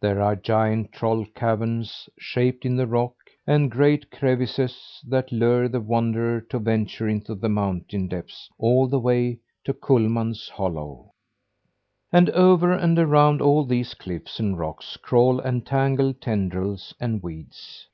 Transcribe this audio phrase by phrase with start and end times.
[0.00, 3.12] There are giant troll caverns shaped in the rock,
[3.46, 8.98] and great crevices that lure the wanderer to venture into the mountain's depths all the
[8.98, 11.12] way to Kullman's Hollow.
[12.10, 17.88] And over and around all these cliffs and rocks crawl entangled tendrils and weeds.